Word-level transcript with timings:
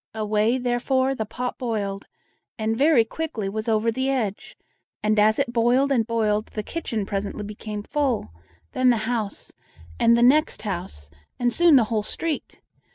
Away, 0.15 0.57
therefore, 0.57 1.13
the 1.13 1.27
pot 1.27 1.59
boiled, 1.59 2.07
and 2.57 2.75
very 2.75 3.05
quickly 3.05 3.47
was 3.47 3.69
over 3.69 3.91
the 3.91 4.09
edge; 4.09 4.57
and 5.03 5.19
as 5.19 5.37
it 5.37 5.53
boiled 5.53 5.91
and 5.91 6.07
boiled 6.07 6.47
the 6.47 6.63
kitchen 6.63 7.05
presently 7.05 7.43
became 7.43 7.83
full, 7.83 8.33
then 8.71 8.89
the 8.89 8.97
house, 9.05 9.51
and 9.99 10.17
the 10.17 10.23
next 10.23 10.63
house, 10.63 11.11
and 11.37 11.53
soon 11.53 11.75
the 11.75 11.83
whole 11.93 12.01
street. 12.01 12.59